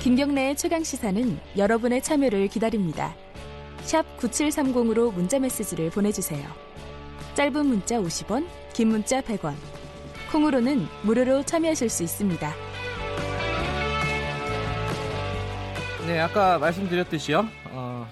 [0.00, 3.14] 김경래의 최강 시사는 여러분의 참여를 기다립니다.
[3.82, 6.48] 샵 9730으로 문자 메시지를 보내주세요.
[7.34, 9.52] 짧은 문자 50원, 긴 문자 100원.
[10.32, 12.50] 콩으로는 무료로 참여하실 수 있습니다.
[16.06, 17.46] 네, 아까 말씀드렸듯이요.
[17.72, 18.08] 어,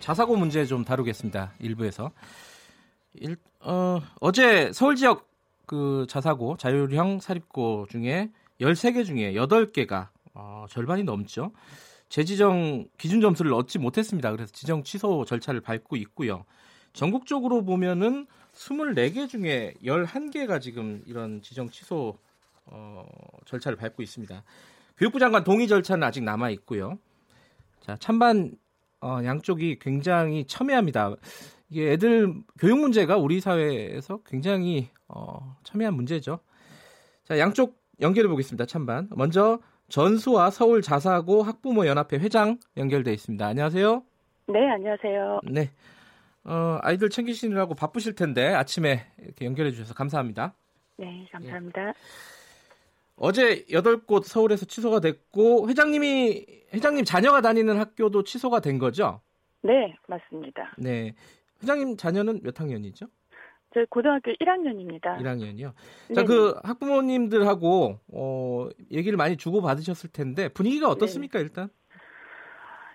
[0.00, 1.52] 자사고 문제 좀 다루겠습니다.
[1.58, 2.12] 일부에서.
[3.12, 5.28] 일, 어, 어제 서울 지역
[5.66, 11.50] 그 자사고 자율형 사립고 중에 13개 중에 8개가 어, 절반이 넘죠.
[12.08, 14.30] 재지정 기준 점수를 얻지 못했습니다.
[14.30, 16.44] 그래서 지정 취소 절차를 밟고 있고요.
[16.92, 22.18] 전국적으로 보면은 24개 중에 11개가 지금 이런 지정 취소
[22.66, 23.06] 어,
[23.46, 24.44] 절차를 밟고 있습니다.
[24.98, 26.98] 교육부 장관 동의 절차는 아직 남아 있고요.
[27.80, 28.56] 자, 찬반
[29.00, 31.14] 어, 양쪽이 굉장히 첨예합니다.
[31.70, 36.40] 이게 애들 교육 문제가 우리 사회에서 굉장히 어, 첨예한 문제죠.
[37.24, 38.66] 자, 양쪽 연결해 보겠습니다.
[38.66, 39.08] 찬반.
[39.10, 43.46] 먼저 전수와 서울 자사고 학부모 연합회 회장 연결돼 있습니다.
[43.46, 44.02] 안녕하세요.
[44.48, 45.40] 네, 안녕하세요.
[45.44, 45.70] 네.
[46.44, 50.54] 어, 아이들 챙기시느라고 바쁘실 텐데 아침에 이렇게 연결해 주셔서 감사합니다.
[50.96, 51.88] 네, 감사합니다.
[51.88, 51.92] 예.
[53.16, 59.20] 어제 8곳 서울에서 취소가 됐고 회장님이 회장님 자녀가 다니는 학교도 취소가 된 거죠?
[59.62, 60.74] 네, 맞습니다.
[60.78, 61.14] 네.
[61.62, 63.06] 회장님 자녀는 몇 학년이죠?
[63.76, 65.18] 저 고등학교 1학년입니다.
[65.18, 65.74] 1학년이요.
[66.14, 71.42] 자, 그 학부모님들하고 어, 얘기를 많이 주고 받으셨을 텐데 분위기가 어떻습니까, 네.
[71.44, 71.68] 일단?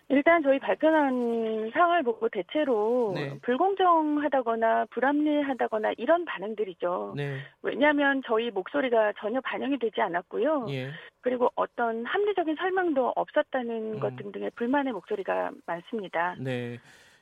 [0.09, 3.37] 일단 저희 발표한 상황을 보고 대체로 네.
[3.43, 7.13] 불공정하다거나 불합리하다거나 이런 반응들이죠.
[7.15, 7.37] 네.
[7.61, 10.65] 왜냐하면 저희 목소리가 전혀 반영이 되지 않았고요.
[10.69, 10.89] 예.
[11.21, 13.99] 그리고 어떤 합리적인 설명도 없었다는 음.
[13.99, 16.35] 것 등등의 불만의 목소리가 많습니다.
[16.39, 16.79] 네.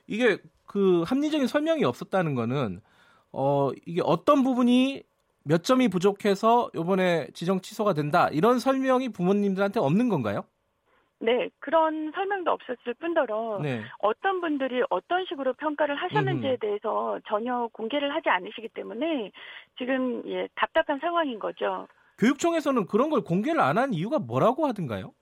[0.08, 2.80] 이게 그 합리적인 설명이 없었다는 거는
[3.32, 5.04] 어, 이게 어떤 부분이
[5.44, 10.44] 몇 점이 부족해서 이번에 지정 취소가 된다 이런 설명이 부모님들한테 없는 건가요?
[11.22, 13.82] 네, 그런 설명도 없었을 뿐더러 네.
[14.00, 19.32] 어떤 분들이 어떤 식으로 평가를 하셨는지에 대해서 전혀 공개를 하지 않으시기 때문에
[19.78, 21.88] 지금 예, 답답한 상황인 거죠.
[22.20, 25.14] 교육청에서는 그런 걸 공개를 안 한 이유가 뭐라고 하던가요?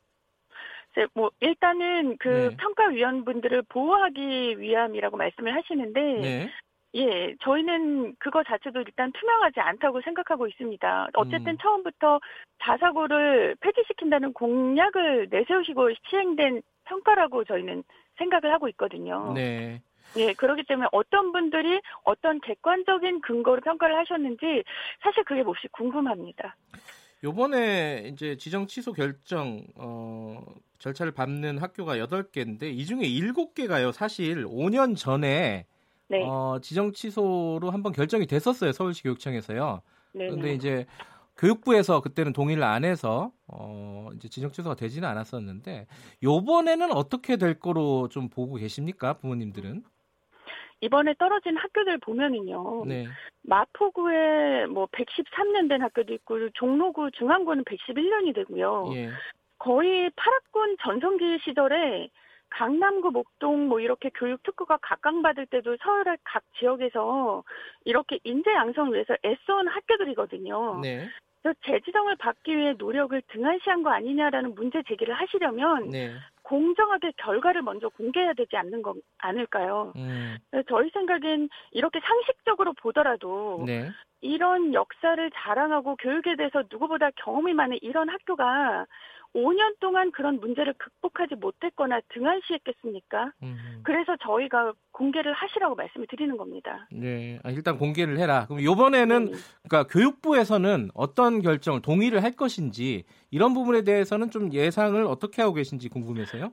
[0.96, 2.58] 네, 뭐 일단은 그 네.
[2.58, 6.50] 평가위원분들을 보호하기 위함이라고 말씀을 하시는데 네.
[6.96, 11.10] 예, 저희는 그거 자체도 일단 투명하지 않다고 생각하고 있습니다.
[11.14, 11.58] 어쨌든 음.
[11.62, 12.20] 처음부터
[12.64, 17.84] 자사고를 폐지시킨다는 공약을 내세우시고 시행된 평가라고 저희는
[18.18, 19.34] 생각을 하고 있거든요.
[19.34, 19.82] 네.
[20.16, 24.64] 예, 그렇기 때문에 어떤 분들이 어떤 객관적인 근거로 평가를 하셨는지
[25.02, 26.56] 사실 그게 몹시 궁금합니다.
[27.24, 30.40] 요번에 이제 지정 취소 결정 어,
[30.80, 33.92] 절차를 밟는 학교가 8개인데 이 중에 7개가요.
[33.92, 35.66] 사실 5년 전에
[36.10, 36.24] 네.
[36.26, 38.72] 어, 지정 취소로 한번 결정이 됐었어요.
[38.72, 39.82] 서울시 교육청에서요.
[40.14, 40.28] 네.
[40.28, 40.86] 그런데 이제
[41.38, 45.88] 교육부에서 그때는 동의를 안 해서 어, 이제 지정 취소가 되지는 않았었는데
[46.24, 49.14] 요번에는 어떻게 될 거로 좀 보고 계십니까?
[49.14, 49.84] 부모님들은?
[50.82, 52.86] 이번에 떨어진 학교들 보면은요.
[52.86, 53.08] 네.
[53.44, 58.92] 마포구에 뭐 113년 된 학교도 있고 종로구 중앙구는 111년이 되고요.
[58.94, 59.10] 예.
[59.58, 62.10] 거의 파락군 전성기 시절에
[62.50, 67.44] 강남구 목동 뭐 이렇게 교육 특구가 각광받을 때도 서울의 각 지역에서
[67.86, 70.80] 이렇게 인재 양성을 위해서 애써온 학교들이거든요.
[70.82, 71.08] 네.
[71.42, 76.14] 그래서 재지정을 받기 위해 노력을 등한시한 거 아니냐라는 문제 제기를 하시려면 네.
[76.44, 79.94] 공정하게 결과를 먼저 공개해야 되지 않는 거 아닐까요?
[79.98, 80.38] 음.
[80.70, 83.90] 저희 생각엔 이렇게 상식적으로 보더라도 네.
[84.22, 88.86] 이런 역사를 자랑하고 교육에 대해서 누구보다 경험이 많은 이런 학교가
[89.36, 93.32] 5년 동안 그런 문제를 극복하지 못했거나 등한시했겠습니까?
[93.44, 93.82] 음.
[93.84, 96.88] 그래서 저희가 공개를 하시라고 말씀을 드리는 겁니다.
[96.92, 98.46] 네, 아, 일단 공개를 해라.
[98.48, 99.38] 그럼 이번에는 네.
[99.68, 105.90] 그러니까 교육부에서는 어떤 결정을 동의를 할 것인지 이런 부분에 대해서는 좀 예상을 어떻게 하고 계신지
[105.90, 106.52] 궁금해서요.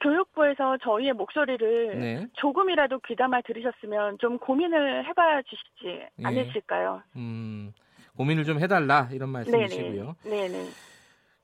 [0.00, 2.26] 교육부에서 저희의 목소리를 네.
[2.34, 6.24] 조금이라도 귀담아 들으셨으면 좀 고민을 해봐 주시지 예.
[6.24, 7.02] 않으실까요?
[7.16, 7.72] 음,
[8.16, 10.16] 고민을 좀 해달라 이런 말씀이시고요.
[10.24, 10.48] 네네.
[10.48, 10.64] 네네.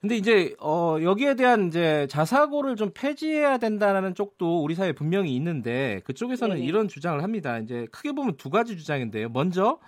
[0.05, 6.01] 근데 이제 어 여기에 대한 이제 자사고를 좀 폐지해야 된다는 쪽도 우리 사회에 분명히 있는데
[6.05, 6.67] 그쪽에서는 네네.
[6.67, 7.57] 이런 주장을 합니다.
[7.57, 9.29] 이제 크게 보면 두 가지 주장인데요.
[9.29, 9.79] 먼저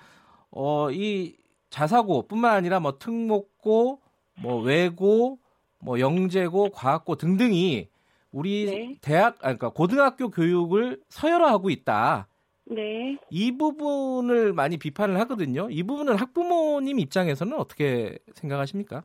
[0.50, 1.36] 어 이
[1.70, 4.02] 자사고뿐만 아니라 뭐 특목고,
[4.42, 5.38] 뭐 외고,
[5.80, 7.90] 뭐 영재고, 과학고 등등이
[8.32, 8.98] 우리 네.
[9.02, 12.28] 대학 아 그러니까 고등학교 교육을 서열화하고 있다.
[12.66, 13.20] 네.
[13.30, 15.68] 이 부분을 많이 비판을 하거든요.
[15.70, 19.04] 이 부분은 학부모님 입장에서는 어떻게 생각하십니까?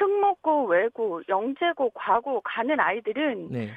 [0.00, 3.68] 특목고, 외고, 영재고, 과고 가는 아이들은 네.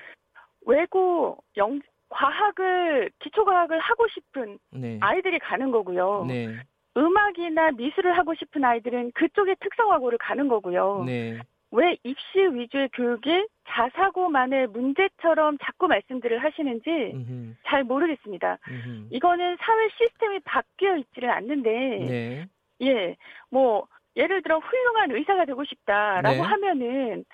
[0.66, 5.00] 외고, 영 과학을 기초과학을 하고 싶은 네.
[5.02, 6.26] 아이들이 가는 거고요.
[6.28, 6.48] 네.
[6.96, 11.04] 음악이나 미술을 하고 싶은 아이들은 그쪽의 특성화고를 가는 거고요.
[11.06, 11.40] 네.
[11.72, 17.56] 왜 입시 위주의 교육이 자사고만의 문제처럼 자꾸 말씀들을 하시는지 음흠.
[17.66, 18.60] 잘 모르겠습니다.
[18.70, 19.08] 음흠.
[19.10, 22.48] 이거는 사회 시스템이 바뀌어 있지를 않는데, 네.
[22.84, 23.16] 예,
[23.50, 26.42] 뭐 예를 들어 훌륭한 의사가 되고 싶다라고 네.
[26.42, 27.26] 하면은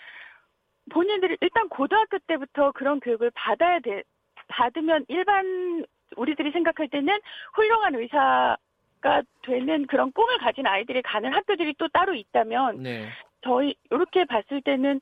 [0.92, 4.04] 본인들이 일단 고등학교 때부터 그런 교육을 받아야 돼
[4.48, 5.86] 받으면 일반
[6.16, 7.20] 우리들이 생각할 때는
[7.54, 13.08] 훌륭한 의사가 되는 그런 꿈을 가진 아이들이 가는 학교들이 또 따로 있다면 네.
[13.42, 15.00] 저희 이렇게 봤을 때는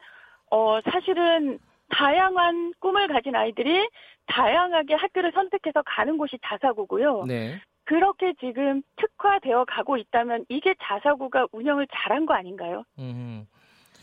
[0.51, 1.59] 어 사실은
[1.89, 3.87] 다양한 꿈을 가진 아이들이
[4.27, 7.25] 다양하게 학교를 선택해서 가는 곳이 자사고고요.
[7.25, 7.61] 네.
[7.87, 12.83] 그렇게 지금 특화되어 가고 있다면 이게 자사고가 운영을 잘한 거 아닌가요?
[12.99, 13.47] 음.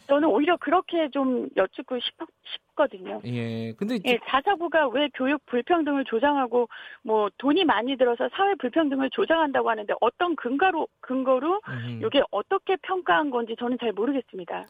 [0.07, 2.15] 저는 오히려 그렇게 좀 여쭙고 싶,
[2.53, 3.21] 싶거든요.
[3.27, 3.73] 예.
[3.73, 6.69] 근데 예, 자사고가 왜 교육 불평등을 조장하고
[7.03, 12.03] 뭐 돈이 많이 들어서 사회 불평등을 조장한다고 하는데 어떤 근거로 근거로 음.
[12.05, 14.67] 이게 어떻게 평가한 건지 저는 잘 모르겠습니다.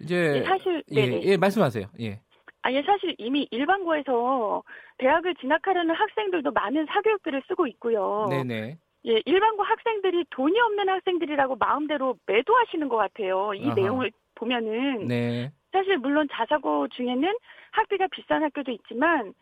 [0.00, 1.86] 이제 예, 사실 예, 예, 말씀하세요.
[2.00, 2.20] 예.
[2.62, 4.62] 아니 사실 이미 일반고에서
[4.98, 8.28] 대학을 진학하려는 학생들도 많은 사교육들을 쓰고 있고요.
[8.30, 8.78] 네네.
[9.04, 13.52] 예, 일반고 학생들이 돈이 없는 학생들이라고 마음대로 매도하시는 것 같아요.
[13.54, 13.74] 이 아하.
[13.74, 15.50] 내용을 보면은 네.
[15.72, 17.36] 사실 물론 자사고 중에는
[17.72, 19.34] 학비가 비싼 학교도 있지만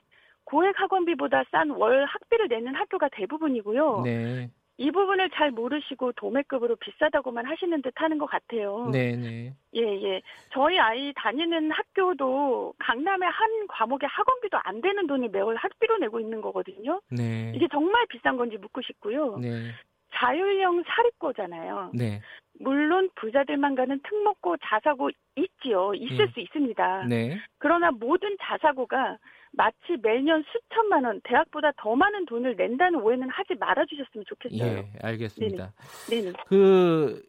[0.45, 4.03] 고액 학원비보다 싼 월 학비를 내는 학교가 대부분이고요.
[4.05, 4.49] 네.
[4.81, 8.89] 이 부분을 잘 모르시고 도매급으로 비싸다고만 하시는 듯 하는 것 같아요.
[8.91, 9.53] 네네.
[9.75, 10.23] 예, 예.
[10.55, 16.41] 저희 아이 다니는 학교도 강남의 한 과목의 학원비도 안 되는 돈이 매월 학비로 내고 있는
[16.41, 17.03] 거거든요.
[17.11, 17.53] 네.
[17.55, 19.37] 이게 정말 비싼 건지 묻고 싶고요.
[19.37, 19.71] 네.
[20.15, 21.91] 자율형 사립고잖아요.
[21.93, 22.23] 네.
[22.59, 25.93] 물론 부자들만 가는 특목고 자사고 있지요.
[25.93, 26.33] 있을 예.
[26.33, 27.05] 수 있습니다.
[27.05, 27.39] 네.
[27.59, 29.19] 그러나 모든 자사고가
[29.53, 34.79] 마치 매년 수천만 원, 대학보다 더 많은 돈을 낸다는 오해는 하지 말아주셨으면 좋겠어요.
[34.79, 35.73] 예, 알겠습니다.
[36.09, 36.23] 네네.
[36.23, 36.37] 네네.
[36.47, 37.23] 그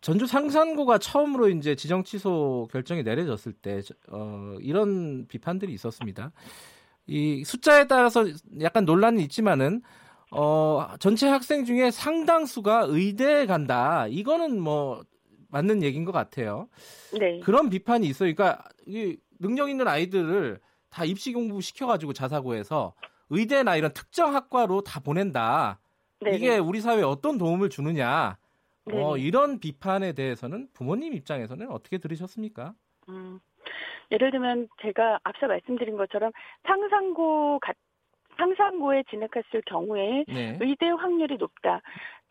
[0.00, 3.80] 전주 상산고가 처음으로 이제 지정 취소 결정이 내려졌을 때
[4.10, 6.32] 어, 이런 비판들이 있었습니다.
[7.06, 8.24] 이 숫자에 따라서
[8.60, 9.82] 약간 논란이 있지만은
[10.30, 14.06] 어, 전체 학생 중에 상당수가 의대에 간다.
[14.08, 15.02] 이거는 뭐
[15.50, 16.68] 맞는 얘기인 것 같아요.
[17.18, 17.40] 네.
[17.40, 18.32] 그런 비판이 있어요.
[18.34, 22.94] 그러니까 이 능력 있는 아이들을 다 입시 공부 시켜가지고 자사고에서
[23.30, 25.80] 의대나 이런 특정 학과로 다 보낸다.
[26.20, 26.36] 네네.
[26.36, 28.36] 이게 우리 사회에 어떤 도움을 주느냐.
[28.90, 32.74] 어, 이런 비판에 대해서는 부모님 입장에서는 어떻게 들으셨습니까?
[33.10, 33.38] 음,
[34.10, 36.32] 예를 들면 제가 앞서 말씀드린 것처럼
[36.66, 37.76] 상상고 같
[38.38, 40.56] 상상고에 진학했을 경우에 네.
[40.60, 41.80] 의대 확률이 높다.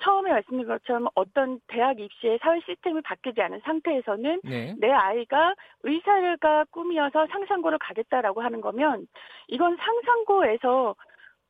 [0.01, 4.75] 처음에 말씀드린 것처럼 어떤 대학 입시에 사회 시스템이 바뀌지 않은 상태에서는 네.
[4.77, 9.07] 내 아이가 의사가 꿈이어서 상상고를 가겠다라고 하는 거면
[9.47, 10.95] 이건 상상고에서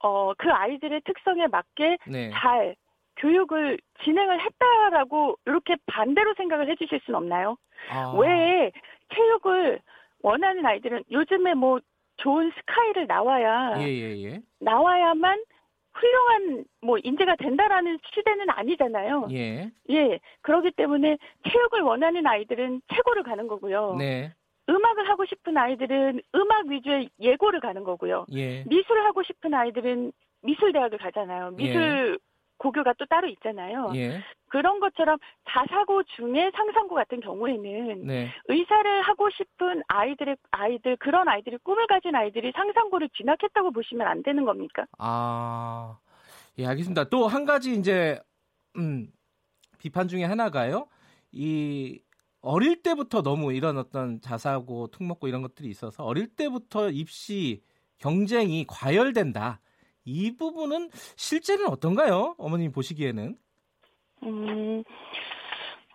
[0.04, 2.30] 어, 그 아이들의 특성에 맞게 네.
[2.31, 2.75] 잘
[3.18, 7.57] 교육을 진행을 했다라고 이렇게 반대로 생각을 해주실 수는 없나요?
[7.89, 8.13] 아.
[8.18, 8.71] 왜
[9.13, 9.80] 체육을
[10.24, 11.80] 원하는 아이들은 요즘에 뭐
[12.18, 14.42] 좋은 스카이를 나와야 예, 예, 예.
[14.60, 15.44] 나와야만
[15.94, 19.28] 훌륭한 뭐 인재가 된다라는 시대는 아니잖아요.
[19.31, 19.72] 예.
[19.90, 20.19] 예.
[20.42, 21.18] 그렇기 때문에
[21.50, 23.96] 체육을 원하는 아이들은 최고를 가는 거고요.
[23.98, 24.34] 네.
[24.69, 28.25] 음악을 하고 싶은 아이들은 음악 위주의 예고를 가는 거고요.
[28.34, 28.63] 예.
[28.68, 30.12] 미술을 하고 싶은 아이들은
[30.44, 31.52] 미술대학을 가잖아요.
[31.52, 32.28] 미술 예.
[32.57, 33.92] 고교가 또 따로 있잖아요.
[33.95, 34.21] 예.
[34.50, 35.18] 그런 것처럼
[35.50, 38.30] 자사고 중에 상상고 같은 경우에는 네.
[38.48, 44.46] 의사를 하고 싶은 아이들의 아이들 그런 아이들이 꿈을 가진 아이들이 상상고를 진학했다고 보시면 안 되는
[44.46, 44.86] 겁니까?
[44.98, 45.98] 아,
[46.58, 47.05] 예, 알겠습니다.
[47.10, 48.20] 또 한 가지 이제
[48.77, 49.08] 음,
[49.79, 50.88] 비판 중에 하나가요.
[51.32, 52.00] 이
[52.41, 57.62] 어릴 때부터 너무 이런 어떤 자사고, 특목고 이런 것들이 있어서 어릴 때부터 입시
[57.98, 59.60] 경쟁이 과열된다.
[60.08, 62.36] 이 부분은 실제는 어떤가요?
[62.38, 63.36] 어머님 보시기에는?
[64.24, 64.84] 음,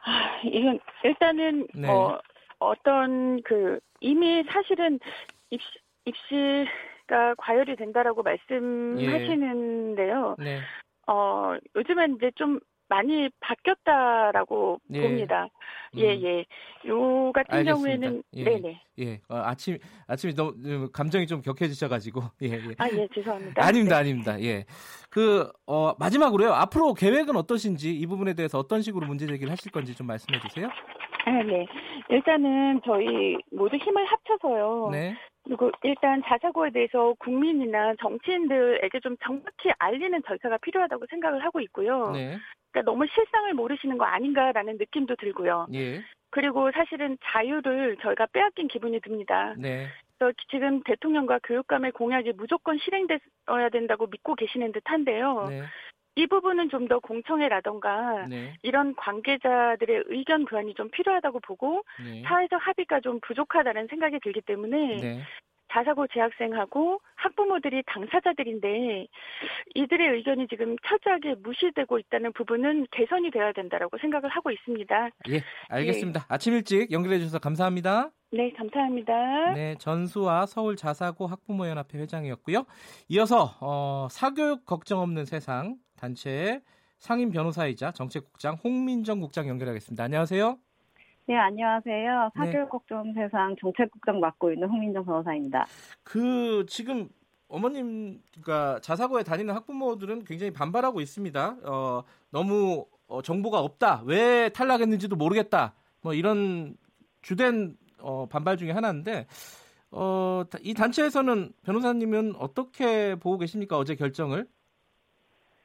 [0.04, 1.88] 아, 이건 일단은 네.
[1.88, 2.20] 어,
[2.58, 5.00] 어떤 그 이미 사실은
[5.48, 5.66] 입시,
[6.04, 10.36] 입시가 과열이 된다라고 말씀하시는데요.
[10.40, 10.44] 예.
[10.44, 10.60] 네.
[11.06, 12.60] 어, 요즘엔 이제 좀
[12.92, 15.00] 많이 바뀌었다라고 예.
[15.00, 15.48] 봅니다.
[15.96, 16.22] 예, 음.
[16.22, 16.44] 예.
[16.88, 17.74] 요 같은 알겠습니다.
[17.74, 18.44] 경우에는 예.
[18.44, 18.82] 네네.
[18.98, 19.20] 예.
[19.30, 22.20] 어, 아침 아침에 너무 감정이 좀 격해지셔 가지고.
[22.42, 22.60] 예, 예.
[22.76, 23.64] 아, 예, 죄송합니다.
[23.64, 23.96] 아닙니다.
[23.96, 24.00] 네.
[24.00, 24.40] 아닙니다.
[24.42, 24.64] 예.
[25.08, 26.52] 그 어, 마지막으로요.
[26.52, 30.68] 앞으로 계획은 어떠신지 이 부분에 대해서 어떤 식으로 문제 제기를 하실 건지 좀 말씀해 주세요.
[31.24, 31.66] 아, 네.
[32.10, 34.90] 일단은 저희 모두 힘을 합쳐서요.
[34.92, 35.14] 네.
[35.44, 42.10] 그리고 일단 자사고에 대해서 국민이나 정치인들에게 좀 정확히 알리는 절차가 필요하다고 생각을 하고 있고요.
[42.12, 42.36] 네.
[42.72, 45.68] 그러니까 너무 실상을 모르시는 거 아닌가라는 느낌도 들고요.
[45.74, 46.02] 예.
[46.30, 49.54] 그리고 사실은 자유를 저희가 빼앗긴 기분이 듭니다.
[49.58, 49.88] 네.
[50.18, 55.46] 그래서 지금 대통령과 교육감의 공약이 무조건 실행되어야 된다고 믿고 계시는 듯한데요.
[55.50, 55.62] 네.
[56.14, 58.54] 이 부분은 좀 더 공청회라던가 네.
[58.62, 62.22] 이런 관계자들의 의견 교환이 좀 필요하다고 보고 네.
[62.26, 65.22] 사회적 합의가 좀 부족하다는 생각이 들기 때문에 네.
[65.72, 69.06] 자사고 재학생하고 학부모들이 당사자들인데
[69.74, 75.10] 이들의 의견이 지금 철저하게 무시되고 있다는 부분은 개선이 되어야 된다라고 생각을 하고 있습니다.
[75.30, 76.20] 예, 알겠습니다.
[76.20, 76.24] 예.
[76.28, 78.10] 아침 일찍 연결해 주셔서 감사합니다.
[78.32, 79.52] 네, 감사합니다.
[79.52, 82.64] 네, 전수와 서울 자사고 학부모연합회 회장이었고요.
[83.08, 86.62] 이어서 어, 사교육 걱정 없는 세상 단체의
[86.98, 90.04] 상임 변호사이자 정책국장 홍민정 국장 연결하겠습니다.
[90.04, 90.56] 안녕하세요.
[91.26, 92.30] 네, 안녕하세요.
[92.34, 92.46] 네.
[92.46, 95.66] 사교육 걱정 세상 정책국장 맡고 있는 홍민정 변호사입니다.
[96.02, 97.08] 그 지금
[97.48, 101.56] 어머님 그러니까 자사고에 다니는 학부모들은 굉장히 반발하고 있습니다.
[101.64, 104.02] 어, 너무 어, 정보가 없다.
[104.04, 105.74] 왜 탈락했는지도 모르겠다.
[106.00, 106.76] 뭐 이런
[107.20, 109.26] 주된 어, 반발 중에 하나인데
[109.92, 113.78] 어, 이 단체에서는 변호사님은 어떻게 보고 계십니까?
[113.78, 114.48] 어제 결정을?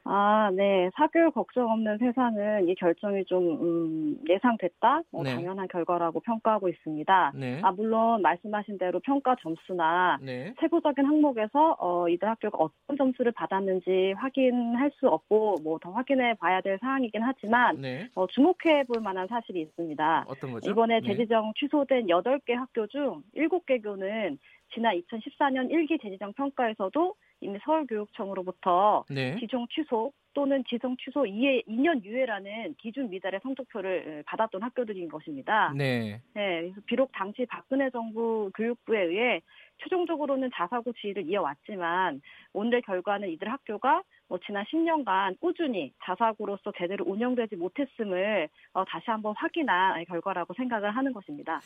[0.10, 0.90] 아, 네.
[0.96, 5.34] 사교육 걱정 없는 세상은 이 결정이 좀 음, 예상됐다, 뭐 네.
[5.36, 7.34] 당연한 결과라고 평가하고 있습니다.
[7.36, 7.60] 네.
[7.64, 10.54] 아 물론 말씀하신 대로 평가 점수나 네.
[10.60, 16.62] 세부적인 항목에서 어, 이들 학교가 어떤 점수를 받았는지 확인할 수 없고 뭐 더 확인해 봐야
[16.62, 18.08] 될 사항이긴 하지만 네.
[18.16, 20.26] 어, 주목해 볼 만한 사실이 있습니다.
[20.28, 20.70] 어떤 거죠?
[20.72, 21.08] 이번에 네.
[21.08, 24.40] 재지정 취소된 8개 학교 중 7개 교는
[24.74, 29.36] 지난 2014년 1기 재지정 평가에서도 이미 서울교육청으로부터 네.
[29.40, 35.74] 지정 취소 또는 지정 취소 2회, 2년 유예라는 기준 미달의 성적표를 받았던 학교들인 것입니다.
[35.76, 36.22] 네.
[36.34, 36.62] 네.
[36.62, 39.42] 그래서 비록 당시 박근혜 정부 교육부에 의해
[39.80, 42.22] 최종적으로는 자사고 지휘를 이어왔지만
[42.54, 49.34] 오늘 결과는 이들 학교가 뭐 지난 10년간 꾸준히 자사고로서 제대로 운영되지 못했음을 어, 다시 한번
[49.38, 51.62] 확인한 결과라고 생각을 하는 것입니다.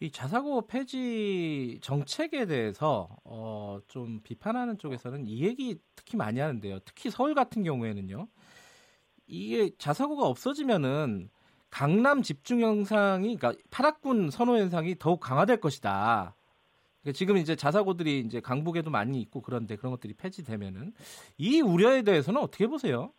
[0.00, 6.80] 이 자사고 폐지 정책에 대해서 어, 좀 비판하는 쪽에서는 이 얘기 특히 많이 하는데요.
[6.80, 8.26] 특히 서울 같은 경우에는요.
[9.26, 11.30] 이게 자사고가 없어지면은
[11.70, 16.34] 강남 집중 현상이 그러니까 파락군 선호 현상이 더욱 강화될 것이다.
[17.02, 20.92] 그러니까 지금 이제 자사고들이 이제 강북에도 많이 있고 그런데 그런 것들이 폐지되면은
[21.38, 23.12] 이 우려에 대해서는 어떻게 보세요?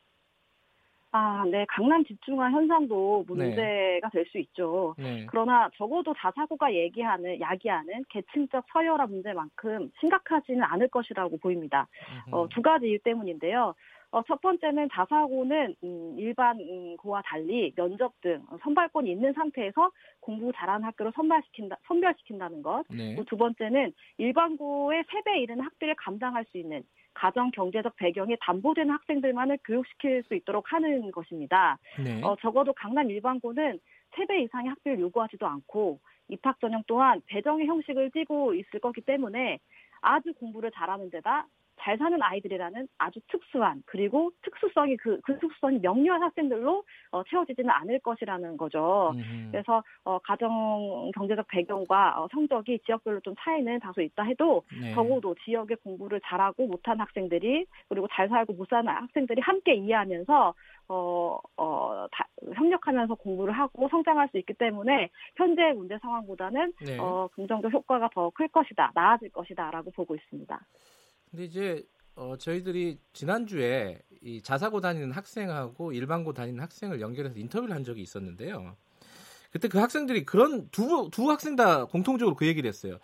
[1.13, 1.65] 아, 네.
[1.67, 3.33] 강남 집중화 현상도 네.
[3.33, 4.09] 문제가 네.
[4.13, 4.95] 될수 있죠.
[4.97, 5.25] 네.
[5.29, 11.87] 그러나 적어도 자사고가 얘기하는, 야기하는 계층적 서열화 문제만큼 심각하지는 않을 것이라고 보입니다.
[12.31, 13.75] 어, 두 가지 이유 때문인데요.
[14.11, 19.89] 어, 첫 번째는 자사고는 음, 일반 음, 고와 달리 면접 등 선발권이 있는 상태에서
[20.19, 22.83] 공부 잘하는 학교로 선발시킨다, 선별시킨다는 것.
[22.89, 23.15] 네.
[23.27, 29.59] 두 번째는 일반 고의 3배 이르는 학비를 감당할 수 있는 가정 경제적 배경이 담보되는 학생들만을
[29.65, 31.77] 교육시킬 수 있도록 하는 것입니다.
[32.03, 32.21] 네.
[32.21, 33.79] 어, 적어도 강남 일반고는
[34.11, 39.59] 3배 이상의 학비를 요구하지도 않고 입학 전형 또한 배정의 형식을 띠고 있을 거기 때문에
[40.01, 41.47] 아주 공부를 잘하는 데다
[41.81, 47.99] 잘 사는 아이들이라는 아주 특수한 그리고 특수성이 그, 그 특수성이 명료한 학생들로 어, 채워지지는 않을
[47.99, 49.11] 것이라는 거죠.
[49.15, 49.49] 음.
[49.51, 54.93] 그래서 어, 가정 경제적 배경과 어, 성적이 지역별로 좀 차이는 다소 있다 해도 네.
[54.93, 60.53] 적어도 지역의 공부를 잘하고 못한 학생들이 그리고 잘 살고 못 사는 학생들이 함께 이해하면서
[60.87, 66.97] 어, 어, 다, 협력하면서 공부를 하고 성장할 수 있기 때문에 현재 문제 상황보다는 네.
[66.99, 70.59] 어, 긍정적 효과가 더 클 것이다, 나아질 것이다라고 보고 있습니다.
[71.31, 71.83] 근데 이제
[72.15, 78.75] 어, 저희들이 지난주에 이 자사고 다니는 학생하고 일반고 다니는 학생을 연결해서 인터뷰를 한 적이 있었는데요.
[79.51, 82.97] 그때 그 학생들이 그런 두, 두 학생 다 공통적으로 그 얘기를 했어요.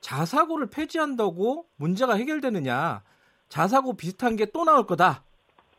[0.00, 3.02] 자사고를 폐지한다고 문제가 해결되느냐.
[3.48, 5.24] 자사고 비슷한 게 또 나올 거다.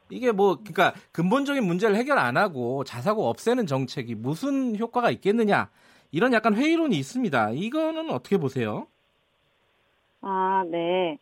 [0.09, 5.69] 이게 뭐, 그러니까 근본적인 문제를 해결 안 하고 자사고 없애는 정책이 무슨 효과가 있겠느냐.
[6.11, 7.51] 이런 약간 회의론이 있습니다.
[7.51, 8.87] 이거는 어떻게 보세요?
[10.21, 11.17] 아, 네.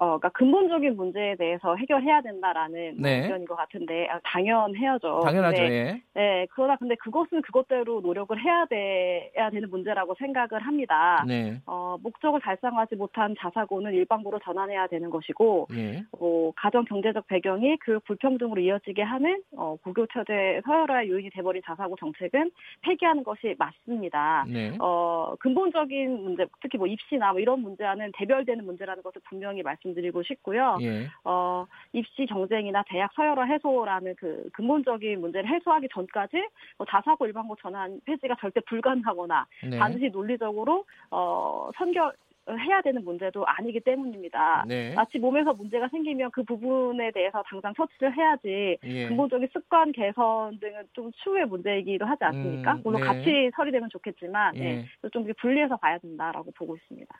[0.00, 3.22] 어, 그러니까 근본적인 문제에 대해서 해결해야 된다라는 네.
[3.22, 5.22] 의견인 것 같은데 아, 당연해야죠.
[5.24, 5.60] 당연하죠.
[5.60, 6.02] 근데, 예.
[6.14, 11.24] 네, 그러나 근데 그것은 그것대로 노력을 해야 돼야 되는 문제라고 생각을 합니다.
[11.26, 11.60] 네.
[11.66, 16.04] 어, 목적을 달성하지 못한 자사고는 일반고로 전환해야 되는 것이고, 네.
[16.12, 21.96] 어, 가정 경제적 배경이 교육 불평등으로 이어지게 하는 어, 고교 체제 서열화의 요인이 돼버린 자사고
[21.96, 22.52] 정책은
[22.82, 24.46] 폐기하는 것이 맞습니다.
[24.48, 24.76] 네.
[24.78, 29.87] 어, 근본적인 문제, 특히 뭐 입시나 뭐 이런 문제와는 대별되는 문제라는 것을 분명히 말씀.
[29.88, 30.78] 말씀드리고 싶고요.
[30.82, 31.08] 예.
[31.24, 38.00] 어, 입시 경쟁이나 대학 서열화 해소라는 그 근본적인 문제를 해소하기 전까지 뭐 자사고 일반고 전환
[38.04, 39.78] 폐지가 절대 불가능하거나 네.
[39.78, 42.12] 반드시 논리적으로 어, 선결
[42.50, 44.64] 해야 되는 문제도 아니기 때문입니다.
[44.66, 44.94] 네.
[44.94, 49.08] 마치 몸에서 문제가 생기면 그 부분에 대해서 당장 처치를 해야지 예.
[49.08, 52.72] 근본적인 습관 개선 등은 좀 추후의 문제이기도 하지 않습니까?
[52.72, 53.06] 음, 물론 네.
[53.06, 54.60] 같이 처리되면 좋겠지만 예.
[54.60, 57.14] 네, 좀 분리해서 봐야 된다라고 보고 있습니다.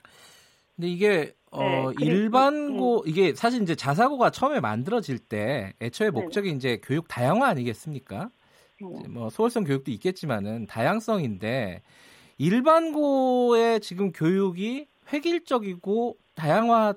[0.79, 3.09] 근데 이게 어 네, 일반고 음.
[3.09, 6.13] 이게 사실 이제 자사고가 처음에 만들어질 때 애초에 네.
[6.13, 6.57] 목적이 네.
[6.57, 8.31] 이제 교육 다양화 아니겠습니까?
[8.81, 9.09] 네.
[9.09, 11.83] 뭐 소홀성 교육도 있겠지만은 다양성인데
[12.39, 16.95] 일반고의 지금 교육이 획일적이고 다양화 의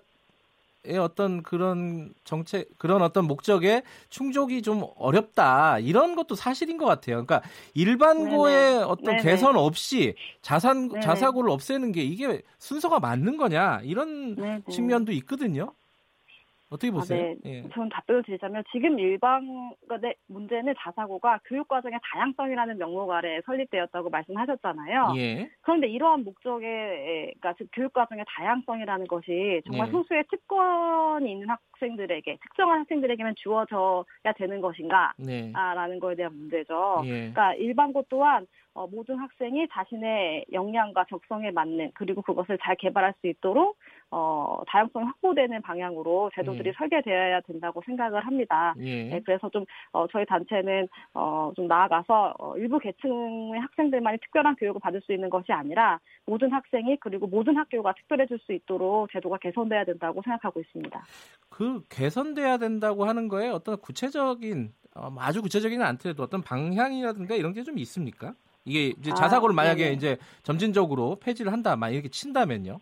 [0.99, 7.23] 어떤 그런 정책 그런 어떤 목적에 충족이 좀 어렵다 이런 것도 사실인 것 같아요.
[7.25, 7.41] 그러니까
[7.73, 8.83] 일반고의 네네.
[8.83, 9.21] 어떤 네네.
[9.21, 10.99] 개선 없이 자산 네네.
[11.01, 14.35] 자사고를 없애는 게 이게 순서가 맞는 거냐 이런
[14.69, 15.73] 측면도 있거든요.
[16.71, 17.19] 어떻게 아, 보세요?
[17.19, 17.37] 아, 네.
[17.45, 17.69] 예.
[17.73, 25.13] 저는 답변을 드리자면 지금 일반의 문제는 자사고가 교육과정의 다양성이라는 명목 아래 설립되었다고 말씀하셨잖아요.
[25.17, 25.49] 예.
[25.61, 29.91] 그런데 이러한 목적의 그러니까 즉 교육과정의 다양성이라는 것이 정말 예.
[29.91, 35.13] 소수의 특권이 있는 학생들에게 특정한 학생들에게만 주어져야 되는 것인가?
[35.17, 35.51] 네.
[35.53, 37.01] 라는 거에 대한 문제죠.
[37.03, 37.09] 예.
[37.09, 43.27] 그러니까 일반고 또한 어, 모든 학생이 자신의 역량과 적성에 맞는 그리고 그것을 잘 개발할 수
[43.27, 43.77] 있도록
[44.11, 46.73] 어, 다양성이 확보되는 방향으로 제도 들이 예.
[46.77, 48.73] 설계되어야 된다고 생각을 합니다.
[48.79, 49.03] 예.
[49.09, 54.79] 네, 그래서 좀 어, 저희 단체는 어, 좀 나아가서 어, 일부 계층의 학생들만이 특별한 교육을
[54.79, 59.85] 받을 수 있는 것이 아니라 모든 학생이 그리고 모든 학교가 특별해질 수 있도록 제도가 개선돼야
[59.85, 61.03] 된다고 생각하고 있습니다.
[61.49, 67.63] 그 개선돼야 된다고 하는 거에 어떤 구체적인 어, 아주 구체적이는 않더라도 어떤 방향이라든가 이런 게
[67.63, 68.33] 좀 있습니까?
[68.65, 69.95] 이게 이제 아, 자사고를 만약에 네네.
[69.95, 72.79] 이제 점진적으로 폐지를 한다, 막 이렇게 친다면요.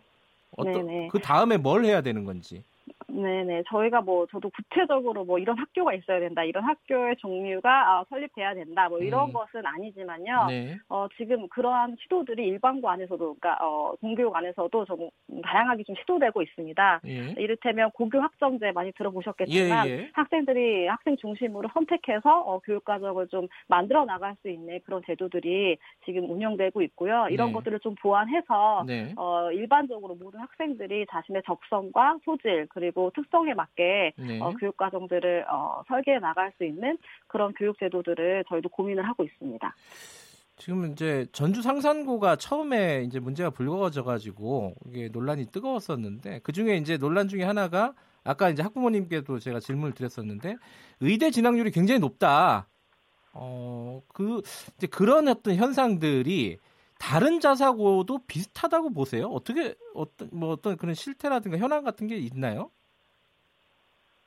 [0.56, 2.62] 어떤 그 다음에 뭘 해야 되는 건지.
[3.10, 3.64] 네네.
[3.68, 8.88] 저희가 뭐, 저도 구체적으로 뭐 이런 학교가 있어야 된다, 이런 학교의 종류가 아, 설립돼야 된다,
[8.88, 9.32] 뭐 이런 음.
[9.32, 10.46] 것은 아니지만요.
[10.48, 10.76] 네.
[10.88, 15.10] 어, 지금 그러한 시도들이 일반고 안에서도, 그러니까, 어, 공교육 안에서도 좀
[15.42, 17.00] 다양하게 좀 시도되고 있습니다.
[17.06, 17.34] 예.
[17.38, 20.10] 이를테면 고교 학점제 많이 들어보셨겠지만, 예, 예.
[20.12, 26.30] 학생들이 학생 중심으로 선택해서 어, 교육 과정을 좀 만들어 나갈 수 있는 그런 제도들이 지금
[26.30, 27.26] 운영되고 있고요.
[27.30, 27.52] 이런 네.
[27.54, 29.12] 것들을 좀 보완해서, 네.
[29.16, 34.40] 어, 일반적으로 모든 학생들이 자신의 적성과 소질, 그리고 특성에 맞게 네.
[34.40, 39.74] 어, 교육 과정들을 어, 설계해 나갈 수 있는 그런 교육 제도들을 저희도 고민을 하고 있습니다.
[40.56, 46.98] 지금 이제 전주 상산고가 처음에 이제 문제가 불거져 가지고 이게 논란이 뜨거웠었는데 그 중에 이제
[46.98, 50.56] 논란 중에 하나가 아까 이제 학부모님께도 제가 질문을 드렸었는데
[51.00, 52.68] 의대 진학률이 굉장히 높다.
[53.32, 54.42] 어, 그
[54.76, 56.58] 이제 그런 어떤 현상들이
[56.98, 59.28] 다른 자사고도 비슷하다고 보세요?
[59.28, 62.70] 어떻게 어떤 뭐 어떤 그런 실태라든가 현황 같은 게 있나요?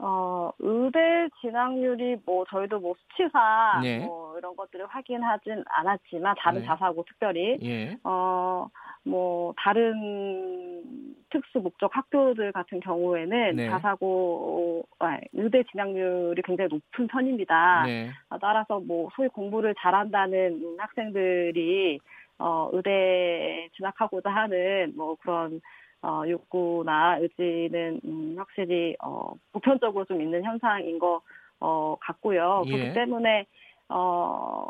[0.05, 4.05] 어, 의대 진학률이 뭐 저희도 뭐 수치상 네.
[4.05, 6.65] 뭐 이런 것들을 확인하진 않았지만 다른 네.
[6.65, 7.97] 자사고 특별히 예.
[8.03, 8.67] 어,
[9.05, 10.83] 뭐 다른
[11.29, 13.69] 특수 목적 학교들 같은 경우에는 네.
[13.69, 17.83] 자사고 아, 의대 진학률이 굉장히 높은 편입니다.
[17.85, 18.09] 네.
[18.27, 21.99] 아, 따라서 뭐 소위 공부를 잘한다는 학생들이
[22.39, 25.61] 어, 의대 진학하고자 하는 뭐 그런
[26.03, 31.21] 어, 욕구나 의지는 음, 확실히 어, 보편적으로 좀 있는 현상인 것
[31.59, 32.63] 어, 같고요.
[32.67, 32.71] 예.
[32.71, 33.45] 그렇기 때문에
[33.87, 34.67] 어,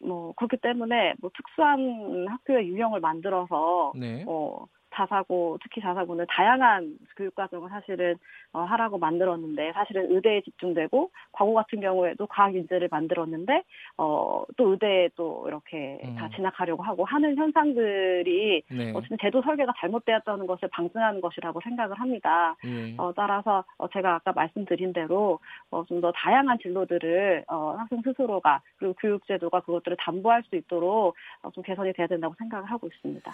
[0.00, 4.24] 뭐 그렇기 때문에 뭐 특수한 학교의 유형을 만들어서 네.
[4.26, 8.16] 어, 자사고 특히 자사고는 다양한 교육 과정을 사실은
[8.52, 13.62] 어, 하라고 만들었는데 사실은 의대에 집중되고 과거 같은 경우에도 과학 인재를 만들었는데
[13.98, 16.16] 어, 또 의대에 또 이렇게 음.
[16.16, 18.92] 다 진학하려고 하고 하는 현상들이 네.
[18.94, 22.56] 어쨌든 제도 설계가 잘못되었다는 것을 방증하는 것이라고 생각을 합니다.
[22.62, 22.94] 네.
[22.98, 25.38] 어, 따라서 어, 제가 아까 말씀드린 대로
[25.70, 31.62] 어, 좀더 다양한 진로들을 어, 학생 스스로가 그리고 교육제도가 그것들을 담보할 수 있도록 어, 좀
[31.62, 33.32] 개선이 돼야 된다고 생각을 하고 있습니다.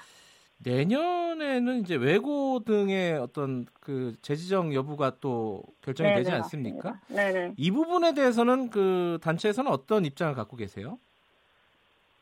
[0.59, 7.01] 내년에는 이제 외고 등의 어떤 그 재지정 여부가 또 결정이 네네, 되지 않습니까?
[7.09, 7.55] 네네.
[7.57, 10.99] 이 부분에 대해서는 그 단체에서는 어떤 입장을 갖고 계세요?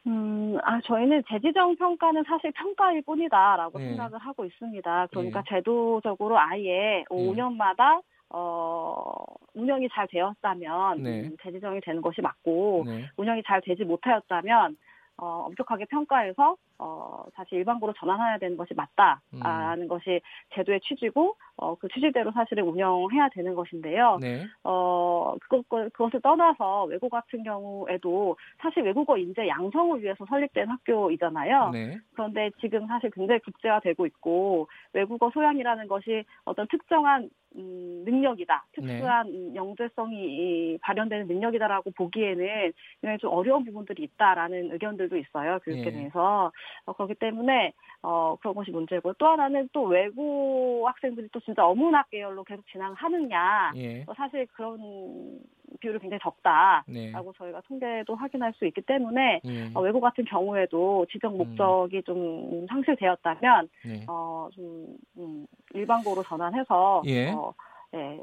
[0.07, 3.87] 음, 아, 저희는 재지정 평가는 사실 평가일 뿐이다라고 네.
[3.88, 5.09] 생각을 하고 있습니다.
[5.11, 5.49] 그러니까 네.
[5.49, 7.05] 제도적으로 아예 네.
[7.11, 11.22] 5년마다 어, 운영이 잘 되었다면 네.
[11.22, 13.09] 음, 재지정이 되는 것이 맞고 네.
[13.16, 14.77] 운영이 잘 되지 못하였다면
[15.18, 19.88] 어, 엄격하게 평가해서 어, 다시 일반고로 전환해야 되는 것이 맞다라는 음.
[19.88, 20.20] 것이
[20.55, 24.18] 제도의 취지고 어, 그 취지대로 사실은 운영해야 되는 것인데요.
[24.20, 24.44] 네.
[24.62, 31.70] 어, 그것, 그것을 떠나서 외고 같은 경우에도 사실 외국어 인재 양성을 위해서 설립된 학교이잖아요.
[31.70, 31.98] 네.
[32.12, 38.66] 그런데 지금 사실 굉장히 국제화되고 있고 외국어 소양이라는 것이 어떤 특정한 음, 능력이다.
[38.72, 39.54] 특수한 네.
[39.54, 45.59] 영재성이 발현되는 능력이다라고 보기에는 굉장히 좀 어려운 부분들이 있다라는 의견들도 있어요.
[45.61, 46.02] 교육계 네.
[46.02, 46.52] 내에서.
[46.85, 52.11] 어, 그렇기 때문에 어, 그런 것이 문제고 또 하나는 또 외고 학생들이 또 진짜 어문학
[52.11, 53.72] 계열로 계속 진행하느냐.
[53.76, 54.04] 예.
[54.06, 55.40] 어, 사실 그런
[55.81, 57.12] 비율이 굉장히 적다라고 네.
[57.39, 59.71] 저희가 통계도 확인할 수 있기 때문에 네.
[59.75, 61.39] 어, 외고 같은 경우에도 지정 음.
[61.39, 62.03] 목적이 음.
[62.03, 64.05] 좀 상실되었다면 네.
[64.09, 67.31] 어, 좀 음, 일반고로 전환해서 예.
[67.31, 67.53] 어,
[67.95, 68.19] 예,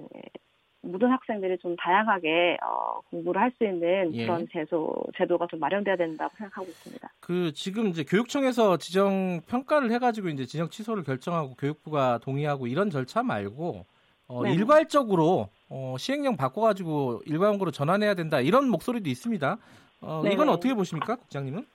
[0.00, 0.04] 예,
[0.80, 4.24] 모든 학생들이 좀 다양하게 어, 공부를 할 수 있는 예.
[4.24, 7.08] 그런 제도 제도가 좀 마련돼야 된다고 생각하고 있습니다.
[7.20, 13.22] 그 지금 이제 교육청에서 지정 평가를 해가지고 이제 지정 취소를 결정하고 교육부가 동의하고 이런 절차
[13.22, 13.86] 말고
[14.28, 14.52] 어, 네.
[14.52, 19.56] 일괄적으로 어, 시행령 바꿔가지고 일반고로 전환해야 된다 이런 목소리도 있습니다.
[20.02, 21.66] 어, 이건 어떻게 보십니까, 국장님은?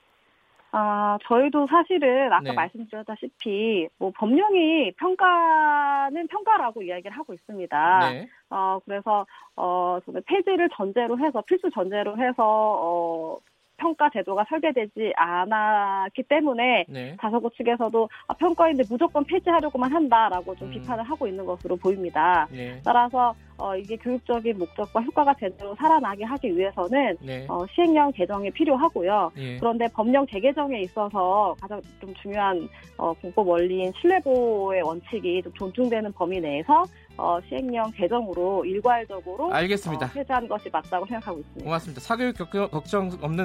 [0.76, 2.52] 아, 저희도 사실은 아까 네.
[2.52, 8.10] 말씀드렸다시피 뭐 법령이 평가는 평가라고 이야기를 하고 있습니다.
[8.10, 8.28] 네.
[8.50, 13.38] 어, 그래서 어, 폐지를 전제로 해서 필수 전제로 해서 어,
[13.76, 17.16] 평가 제도가 설계되지 않았기 때문에 네.
[17.20, 20.72] 자서고 측에서도 아, 평가인데 무조건 폐지하려고만 한다라고 좀 음.
[20.72, 22.46] 비판을 하고 있는 것으로 보입니다.
[22.50, 22.80] 네.
[22.84, 27.46] 따라서 어, 이게 교육적인 목적과 효과가 제대로 살아나게 하기 위해서는 네.
[27.48, 29.30] 어, 시행령 개정이 필요하고요.
[29.36, 29.56] 예.
[29.58, 36.40] 그런데 법령 재개정에 있어서 가장 좀 중요한 어, 공법 원리인 신뢰보호의 원칙이 좀 존중되는 범위
[36.40, 36.84] 내에서
[37.16, 40.06] 어, 시행령 개정으로 일괄적으로 알겠습니다.
[40.06, 41.64] 어, 폐지하는 것이 맞다고 생각하고 있습니다.
[41.64, 42.00] 고맙습니다.
[42.00, 42.36] 사교육
[42.70, 43.42] 걱정 없는